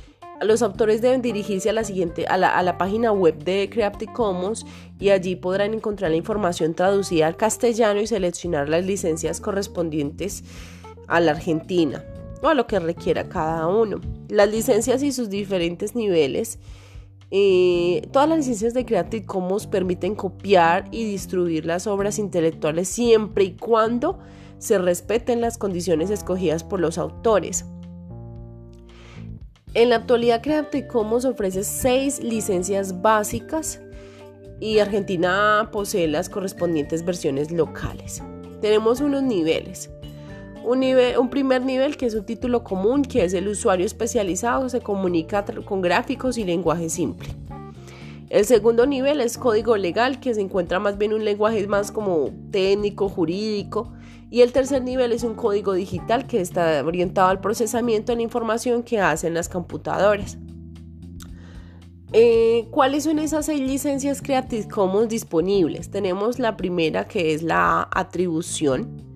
los 0.42 0.62
autores 0.62 1.02
deben 1.02 1.22
dirigirse 1.22 1.70
a 1.70 1.74
la 1.74 1.84
siguiente 1.84 2.28
a 2.28 2.38
la, 2.38 2.78
página 2.78 3.12
web 3.12 3.44
de 3.44 3.70
Creative 3.70 4.14
Commons 4.14 4.66
y 5.02 5.10
allí 5.10 5.36
podrán 5.36 5.74
encontrar 5.74 6.12
la 6.12 6.18
información 6.18 6.76
traducida 6.76 7.28
al 7.28 7.36
castellano 7.36 8.00
y 8.00 8.08
seleccionar 8.08 8.70
las 8.70 8.86
licencias 8.86 9.42
correspondientes 9.42 10.46
a 11.08 11.20
la 11.20 11.32
Argentina 11.32 12.06
o 12.42 12.48
a 12.48 12.54
lo 12.54 12.68
que 12.68 12.80
requiera 12.80 13.30
cada 13.30 13.68
uno. 13.68 14.02
Las 14.30 14.50
licencias 14.50 15.04
y 15.04 15.12
sus 15.12 15.30
diferentes 15.30 15.96
niveles. 15.96 16.60
Eh, 17.30 18.08
todas 18.12 18.28
las 18.28 18.40
licencias 18.40 18.74
de 18.74 18.86
Creative 18.86 19.26
Commons 19.26 19.66
permiten 19.66 20.16
copiar 20.16 20.90
y 20.92 21.06
distribuir 21.06 21.66
las 21.66 21.88
obras 21.88 22.20
intelectuales 22.20 22.90
siempre 22.90 23.46
y 23.46 23.54
cuando 23.54 24.20
se 24.58 24.78
respeten 24.78 25.40
las 25.40 25.58
condiciones 25.58 26.10
escogidas 26.10 26.64
por 26.64 26.80
los 26.80 26.98
autores. 26.98 27.66
En 29.74 29.90
la 29.90 29.96
actualidad 29.98 30.42
Creative 30.42 30.88
Commons 30.88 31.24
ofrece 31.24 31.64
seis 31.64 32.22
licencias 32.22 33.02
básicas 33.02 33.80
y 34.60 34.80
Argentina 34.80 35.70
posee 35.72 36.08
las 36.08 36.28
correspondientes 36.28 37.06
versiones 37.06 37.52
locales. 37.52 38.22
Tenemos 38.60 39.00
unos 39.00 39.24
niveles. 39.24 39.90
Un, 40.64 41.30
primer 41.30 41.64
nivel 41.64 41.98
que 41.98 42.06
es 42.06 42.14
un 42.14 42.26
título 42.26 42.64
común, 42.64 43.04
que 43.04 43.24
es 43.24 43.34
el 43.34 43.48
usuario 43.48 43.86
especializado, 43.86 44.70
se 44.70 44.82
comunica 44.82 45.44
con 45.66 45.82
gráficos 45.82 46.38
y 46.38 46.44
lenguaje 46.44 46.90
simple. 46.90 47.30
El 48.30 48.46
segundo 48.46 48.86
nivel 48.86 49.20
es 49.20 49.38
código 49.38 49.76
legal, 49.76 50.22
que 50.22 50.34
se 50.34 50.40
encuentra 50.40 50.80
más 50.80 50.98
bien 50.98 51.14
un 51.14 51.26
lenguaje 51.26 51.68
más 51.68 51.92
como 51.92 52.30
técnico, 52.52 53.10
jurídico. 53.10 53.92
Y 54.30 54.42
el 54.42 54.54
tercer 54.54 54.82
nivel 54.84 55.12
es 55.12 55.24
un 55.24 55.36
código 55.36 55.74
digital 55.74 56.28
que 56.28 56.40
está 56.40 56.82
orientado 56.86 57.28
al 57.28 57.42
procesamiento 57.42 58.14
de 58.14 58.16
la 58.16 58.22
información 58.22 58.84
que 58.84 59.02
hacen 59.02 59.34
las 59.34 59.50
computadoras. 59.50 60.38
Eh, 62.14 62.68
¿Cuáles 62.72 63.04
son 63.06 63.20
esas 63.20 63.48
seis 63.48 63.60
licencias 63.60 64.22
Creative 64.22 64.68
Commons 64.70 65.10
disponibles? 65.10 65.92
Tenemos 65.92 66.40
la 66.40 66.56
primera 66.56 67.08
que 67.08 67.34
es 67.34 67.44
la 67.44 67.90
atribución, 67.92 69.11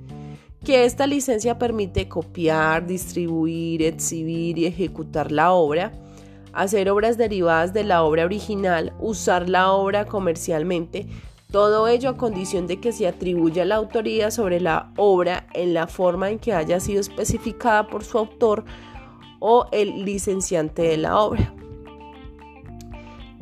que 0.65 0.83
esta 0.83 1.05
licencia 1.05 1.59
permite 1.59 2.09
copiar, 2.09 2.87
distribuir, 2.87 3.83
exhibir 3.83 4.57
y 4.57 4.65
ejecutar 4.65 5.31
la 5.31 5.53
obra, 5.53 5.93
hacer 6.53 6.89
obras 6.89 7.17
derivadas 7.17 7.71
de 7.71 7.83
la 7.83 8.03
obra 8.03 8.25
original, 8.25 8.91
usar 8.99 9.47
la 9.47 9.71
obra 9.71 10.05
comercialmente, 10.05 11.05
todo 11.51 11.87
ello 11.87 12.09
a 12.09 12.17
condición 12.17 12.65
de 12.65 12.81
que 12.81 12.91
se 12.91 13.07
atribuya 13.07 13.63
la 13.63 13.75
autoría 13.75 14.31
sobre 14.31 14.59
la 14.59 14.91
obra 14.97 15.47
en 15.53 15.75
la 15.75 15.85
forma 15.85 16.31
en 16.31 16.39
que 16.39 16.51
haya 16.51 16.79
sido 16.79 16.99
especificada 16.99 17.87
por 17.87 18.03
su 18.03 18.17
autor 18.17 18.65
o 19.39 19.67
el 19.71 20.03
licenciante 20.03 20.81
de 20.81 20.97
la 20.97 21.19
obra. 21.19 21.53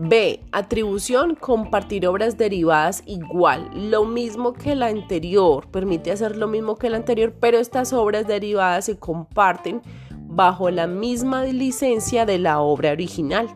B. 0.05 0.41
Atribución, 0.51 1.35
compartir 1.35 2.05
obras 2.07 2.37
derivadas 2.37 3.03
igual, 3.05 3.69
lo 3.73 4.03
mismo 4.03 4.51
que 4.51 4.75
la 4.75 4.87
anterior, 4.87 5.67
permite 5.71 6.11
hacer 6.11 6.35
lo 6.35 6.47
mismo 6.47 6.75
que 6.75 6.89
la 6.89 6.97
anterior, 6.97 7.33
pero 7.39 7.57
estas 7.57 7.93
obras 7.93 8.27
derivadas 8.27 8.85
se 8.85 8.97
comparten 8.99 9.81
bajo 10.11 10.69
la 10.71 10.87
misma 10.87 11.45
licencia 11.45 12.25
de 12.25 12.37
la 12.37 12.59
obra 12.59 12.91
original. 12.91 13.47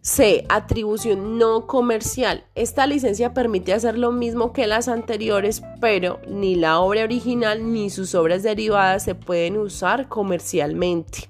C. 0.00 0.46
Atribución 0.48 1.36
no 1.36 1.66
comercial. 1.66 2.44
Esta 2.54 2.86
licencia 2.86 3.34
permite 3.34 3.74
hacer 3.74 3.98
lo 3.98 4.12
mismo 4.12 4.54
que 4.54 4.66
las 4.66 4.88
anteriores, 4.88 5.62
pero 5.78 6.20
ni 6.26 6.54
la 6.54 6.80
obra 6.80 7.04
original 7.04 7.70
ni 7.70 7.90
sus 7.90 8.14
obras 8.14 8.42
derivadas 8.42 9.04
se 9.04 9.14
pueden 9.14 9.58
usar 9.58 10.08
comercialmente. 10.08 11.28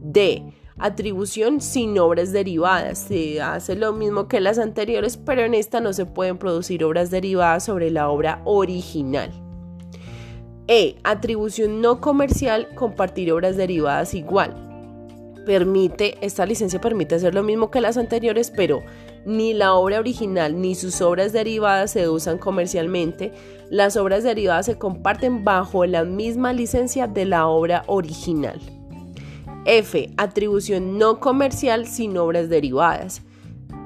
D 0.00 0.53
atribución 0.78 1.60
sin 1.60 1.98
obras 1.98 2.32
derivadas. 2.32 2.98
Se 2.98 3.40
hace 3.40 3.76
lo 3.76 3.92
mismo 3.92 4.28
que 4.28 4.40
las 4.40 4.58
anteriores, 4.58 5.16
pero 5.16 5.42
en 5.42 5.54
esta 5.54 5.80
no 5.80 5.92
se 5.92 6.06
pueden 6.06 6.38
producir 6.38 6.84
obras 6.84 7.10
derivadas 7.10 7.64
sobre 7.64 7.90
la 7.90 8.08
obra 8.08 8.40
original. 8.44 9.30
E. 10.66 10.96
Atribución 11.04 11.80
no 11.80 12.00
comercial, 12.00 12.68
compartir 12.74 13.32
obras 13.32 13.56
derivadas 13.56 14.14
igual. 14.14 14.60
Permite, 15.44 16.16
esta 16.22 16.46
licencia 16.46 16.80
permite 16.80 17.16
hacer 17.16 17.34
lo 17.34 17.42
mismo 17.42 17.70
que 17.70 17.82
las 17.82 17.98
anteriores, 17.98 18.50
pero 18.50 18.82
ni 19.26 19.52
la 19.52 19.74
obra 19.74 20.00
original 20.00 20.58
ni 20.58 20.74
sus 20.74 21.02
obras 21.02 21.34
derivadas 21.34 21.90
se 21.90 22.08
usan 22.08 22.38
comercialmente. 22.38 23.32
Las 23.68 23.98
obras 23.98 24.24
derivadas 24.24 24.66
se 24.66 24.78
comparten 24.78 25.44
bajo 25.44 25.84
la 25.84 26.04
misma 26.04 26.54
licencia 26.54 27.06
de 27.06 27.26
la 27.26 27.46
obra 27.46 27.84
original. 27.86 28.58
F. 29.64 30.10
Atribución 30.16 30.98
no 30.98 31.20
comercial 31.20 31.86
sin 31.86 32.16
obras 32.18 32.48
derivadas. 32.48 33.22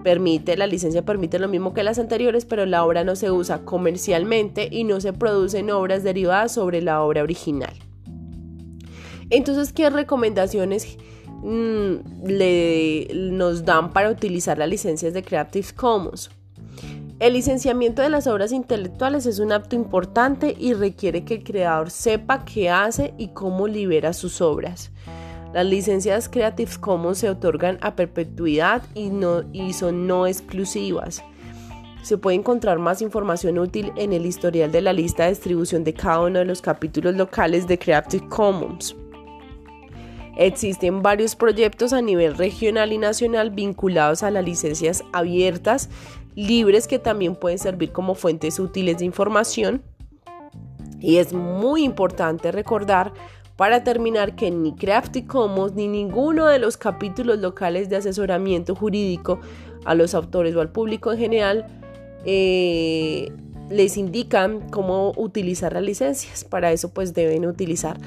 Permite, 0.03 0.57
la 0.57 0.67
licencia 0.67 1.05
permite 1.05 1.38
lo 1.38 1.49
mismo 1.49 1.75
que 1.75 1.83
las 1.83 1.99
anteriores, 1.99 2.45
pero 2.45 2.67
la 2.67 2.85
obra 2.85 3.05
no 3.05 3.17
se 3.17 3.31
usa 3.31 3.64
comercialmente 3.64 4.69
y 4.71 4.85
no 4.85 5.01
se 5.01 5.12
producen 5.12 5.71
obras 5.71 6.03
derivadas 6.03 6.53
sobre 6.53 6.83
la 6.83 7.03
obra 7.03 7.23
original. 7.23 7.75
Entonces, 9.31 9.73
¿qué 9.73 9.91
recomendaciones 9.91 10.97
mm, 11.43 12.27
le, 12.27 13.09
nos 13.12 13.64
dan 13.64 13.93
para 13.93 14.11
utilizar 14.11 14.57
las 14.59 14.69
licencias 14.69 15.12
de 15.12 15.23
Creative 15.23 15.69
Commons? 15.75 16.31
El 17.19 17.33
licenciamiento 17.33 18.01
de 18.01 18.11
las 18.11 18.29
obras 18.29 18.53
intelectuales 18.53 19.27
es 19.27 19.41
un 19.41 19.51
acto 19.51 19.75
importante 19.75 20.55
y 20.57 20.73
requiere 20.73 21.25
que 21.25 21.35
el 21.35 21.45
creador 21.45 21.91
sepa 21.91 22.45
qué 22.45 22.71
hace 22.71 23.12
y 23.19 23.29
cómo 23.29 23.67
libera 23.67 24.12
sus 24.12 24.41
obras. 24.41 24.93
Las 25.53 25.65
licencias 25.65 26.29
Creative 26.29 26.71
Commons 26.79 27.19
se 27.19 27.31
otorgan 27.31 27.79
a 27.81 27.97
perpetuidad 27.97 28.83
y, 28.95 29.09
no, 29.09 29.45
y 29.53 29.73
son 29.73 30.07
no 30.07 30.27
exclusivas. 30.27 31.23
Se 32.03 32.19
puede 32.19 32.37
encontrar 32.37 32.79
más 32.79 33.03
información 33.03 33.59
útil 33.59 33.93
en 33.97 34.13
el 34.13 34.27
historial 34.27 34.71
de 34.71 34.83
la 34.83 34.93
lista 34.93 35.25
de 35.25 35.31
distribución 35.31 35.85
de 35.85 35.95
cada 35.95 36.21
uno 36.21 36.39
de 36.39 36.45
los 36.45 36.61
capítulos 36.63 37.17
locales 37.17 37.67
de 37.67 37.79
Creative 37.79 38.29
Commons. 38.29 38.95
Existen 40.37 41.03
varios 41.03 41.35
proyectos 41.35 41.93
a 41.93 42.01
nivel 42.01 42.37
regional 42.37 42.93
y 42.93 42.99
nacional 42.99 43.51
vinculados 43.51 44.23
a 44.23 44.31
las 44.31 44.45
licencias 44.45 45.03
abiertas, 45.13 45.91
libres 46.37 46.87
que 46.87 47.01
también 47.01 47.35
pueden 47.35 47.59
servir 47.59 47.91
como 47.91 48.15
fuentes 48.15 48.61
útiles 48.61 48.99
de 48.99 49.05
información. 49.05 49.83
Y 51.01 51.17
es 51.17 51.33
muy 51.33 51.83
importante 51.83 52.53
recordar 52.53 53.13
para 53.59 53.83
terminar 53.83 54.37
que 54.37 54.53
ni 54.53 54.73
Creative 54.77 55.27
Commons 55.27 55.75
ni 55.75 55.88
ninguno 55.88 56.47
de 56.47 56.61
los 56.61 56.77
capítulos 56.77 57.40
locales 57.40 57.88
de 57.88 57.97
asesoramiento 57.97 58.77
jurídico 58.77 59.40
a 59.85 59.97
los 59.97 60.14
autores 60.14 60.55
o 60.55 60.61
al 60.61 60.71
público 60.71 61.11
en 61.12 61.18
general 61.18 61.66
eh, 62.25 63.33
les 63.68 63.97
indican 63.97 64.71
cómo 64.71 65.12
utilizar 65.16 65.73
las 65.73 65.83
licencias. 65.83 66.44
Para 66.44 66.71
eso 66.71 66.90
pues 66.90 67.14
deben 67.14 67.47
utilizar 67.47 67.99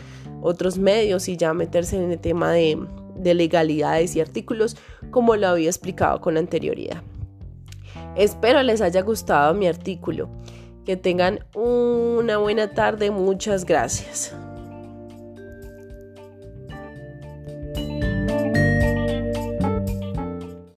otros 0.41 0.77
medios 0.77 1.27
y 1.27 1.35
ya 1.35 1.53
meterse 1.53 1.97
en 1.97 2.13
el 2.13 2.19
tema 2.19 2.53
de 2.53 2.77
legalidades 3.33 4.15
y 4.15 4.21
artículos 4.21 4.77
como 5.09 5.35
lo 5.35 5.49
había 5.49 5.67
explicado 5.67 6.21
con 6.21 6.37
anterioridad. 6.37 7.03
Espero 8.15 8.63
les 8.63 8.79
haya 8.79 9.01
gustado 9.01 9.53
mi 9.53 9.67
artículo. 9.67 10.29
Que 10.85 10.95
tengan 10.95 11.45
una 11.53 12.37
buena 12.37 12.73
tarde. 12.73 13.11
Muchas 13.11 13.65
gracias. 13.65 14.33